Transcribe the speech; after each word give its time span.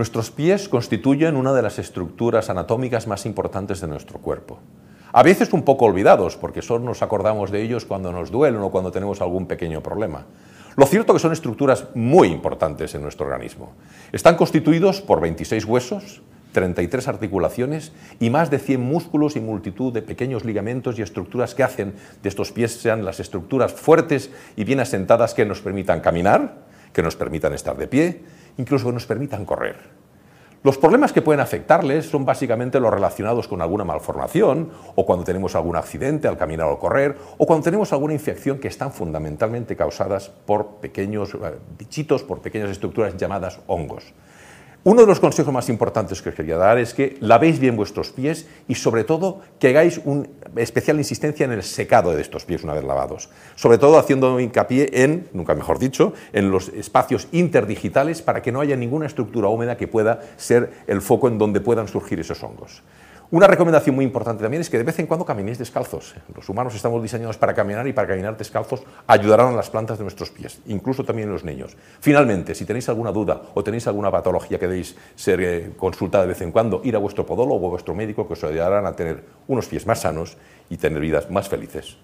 Nuestros 0.00 0.30
pies 0.30 0.70
constituyen 0.70 1.36
una 1.36 1.52
de 1.52 1.60
las 1.60 1.78
estructuras 1.78 2.48
anatómicas 2.48 3.06
más 3.06 3.26
importantes 3.26 3.82
de 3.82 3.86
nuestro 3.86 4.18
cuerpo. 4.18 4.58
A 5.12 5.22
veces 5.22 5.52
un 5.52 5.62
poco 5.62 5.84
olvidados, 5.84 6.38
porque 6.38 6.62
solo 6.62 6.86
nos 6.86 7.02
acordamos 7.02 7.50
de 7.50 7.60
ellos 7.60 7.84
cuando 7.84 8.10
nos 8.10 8.30
duelen 8.30 8.62
o 8.62 8.70
cuando 8.70 8.90
tenemos 8.90 9.20
algún 9.20 9.44
pequeño 9.44 9.82
problema. 9.82 10.24
Lo 10.74 10.86
cierto 10.86 11.12
es 11.12 11.18
que 11.18 11.22
son 11.22 11.34
estructuras 11.34 11.84
muy 11.94 12.28
importantes 12.28 12.94
en 12.94 13.02
nuestro 13.02 13.26
organismo. 13.26 13.72
Están 14.10 14.36
constituidos 14.36 15.02
por 15.02 15.20
26 15.20 15.66
huesos, 15.66 16.22
33 16.52 17.06
articulaciones 17.06 17.92
y 18.18 18.30
más 18.30 18.50
de 18.50 18.58
100 18.58 18.80
músculos 18.80 19.36
y 19.36 19.40
multitud 19.40 19.92
de 19.92 20.00
pequeños 20.00 20.46
ligamentos 20.46 20.98
y 20.98 21.02
estructuras 21.02 21.54
que 21.54 21.62
hacen 21.62 21.92
de 22.22 22.28
estos 22.30 22.52
pies 22.52 22.72
sean 22.72 23.04
las 23.04 23.20
estructuras 23.20 23.74
fuertes 23.74 24.30
y 24.56 24.64
bien 24.64 24.80
asentadas 24.80 25.34
que 25.34 25.44
nos 25.44 25.60
permitan 25.60 26.00
caminar, 26.00 26.69
que 26.92 27.02
nos 27.02 27.16
permitan 27.16 27.52
estar 27.54 27.76
de 27.76 27.86
pie, 27.86 28.22
incluso 28.58 28.86
que 28.86 28.92
nos 28.92 29.06
permitan 29.06 29.44
correr. 29.44 30.00
Los 30.62 30.76
problemas 30.76 31.14
que 31.14 31.22
pueden 31.22 31.40
afectarles 31.40 32.04
son 32.04 32.26
básicamente 32.26 32.80
los 32.80 32.92
relacionados 32.92 33.48
con 33.48 33.62
alguna 33.62 33.82
malformación 33.84 34.68
o 34.94 35.06
cuando 35.06 35.24
tenemos 35.24 35.54
algún 35.54 35.76
accidente 35.76 36.28
al 36.28 36.36
caminar 36.36 36.66
o 36.66 36.78
correr 36.78 37.16
o 37.38 37.46
cuando 37.46 37.64
tenemos 37.64 37.94
alguna 37.94 38.12
infección 38.12 38.58
que 38.58 38.68
están 38.68 38.92
fundamentalmente 38.92 39.74
causadas 39.74 40.28
por 40.28 40.76
pequeños 40.76 41.32
eh, 41.32 41.56
bichitos, 41.78 42.24
por 42.24 42.42
pequeñas 42.42 42.68
estructuras 42.68 43.16
llamadas 43.16 43.60
hongos. 43.68 44.12
Uno 44.82 45.02
de 45.02 45.06
los 45.06 45.20
consejos 45.20 45.52
más 45.52 45.68
importantes 45.68 46.22
que 46.22 46.30
os 46.30 46.34
quería 46.34 46.56
dar 46.56 46.78
es 46.78 46.94
que 46.94 47.18
lavéis 47.20 47.58
bien 47.58 47.76
vuestros 47.76 48.12
pies 48.12 48.46
y 48.66 48.76
sobre 48.76 49.04
todo 49.04 49.42
que 49.58 49.68
hagáis 49.68 50.00
una 50.06 50.26
especial 50.56 50.96
insistencia 50.96 51.44
en 51.44 51.52
el 51.52 51.62
secado 51.62 52.14
de 52.14 52.22
estos 52.22 52.46
pies 52.46 52.64
una 52.64 52.72
vez 52.72 52.84
lavados. 52.84 53.28
Sobre 53.56 53.76
todo 53.76 53.98
haciendo 53.98 54.40
hincapié 54.40 54.88
en, 55.04 55.28
nunca 55.34 55.54
mejor 55.54 55.78
dicho, 55.78 56.14
en 56.32 56.50
los 56.50 56.70
espacios 56.70 57.28
interdigitales 57.30 58.22
para 58.22 58.40
que 58.40 58.52
no 58.52 58.62
haya 58.62 58.74
ninguna 58.74 59.04
estructura 59.04 59.48
húmeda 59.48 59.76
que 59.76 59.86
pueda 59.86 60.22
ser 60.38 60.72
el 60.86 61.02
foco 61.02 61.28
en 61.28 61.36
donde 61.36 61.60
puedan 61.60 61.86
surgir 61.86 62.18
esos 62.18 62.42
hongos. 62.42 62.82
Una 63.32 63.46
recomendación 63.46 63.94
muy 63.94 64.04
importante 64.04 64.42
también 64.42 64.60
es 64.60 64.68
que 64.68 64.76
de 64.76 64.82
vez 64.82 64.98
en 64.98 65.06
cuando 65.06 65.24
caminéis 65.24 65.56
descalzos. 65.56 66.16
Los 66.34 66.48
humanos 66.48 66.74
estamos 66.74 67.00
diseñados 67.00 67.38
para 67.38 67.54
caminar 67.54 67.86
y 67.86 67.92
para 67.92 68.08
caminar 68.08 68.36
descalzos 68.36 68.82
ayudarán 69.06 69.54
a 69.54 69.56
las 69.56 69.70
plantas 69.70 69.98
de 69.98 70.02
nuestros 70.02 70.30
pies, 70.30 70.60
incluso 70.66 71.04
también 71.04 71.30
los 71.30 71.44
niños. 71.44 71.76
Finalmente, 72.00 72.56
si 72.56 72.64
tenéis 72.64 72.88
alguna 72.88 73.12
duda 73.12 73.40
o 73.54 73.62
tenéis 73.62 73.86
alguna 73.86 74.10
patología 74.10 74.58
que 74.58 74.66
debéis 74.66 74.96
ser 75.14 75.40
eh, 75.42 75.70
consultada 75.76 76.24
de 76.24 76.30
vez 76.30 76.42
en 76.42 76.50
cuando, 76.50 76.80
ir 76.82 76.96
a 76.96 76.98
vuestro 76.98 77.24
podólogo 77.24 77.66
o 77.66 77.68
a 77.68 77.70
vuestro 77.70 77.94
médico 77.94 78.26
que 78.26 78.32
os 78.32 78.42
ayudarán 78.42 78.84
a 78.84 78.96
tener 78.96 79.22
unos 79.46 79.68
pies 79.68 79.86
más 79.86 80.00
sanos 80.00 80.36
y 80.68 80.76
tener 80.78 80.98
vidas 80.98 81.30
más 81.30 81.48
felices. 81.48 81.98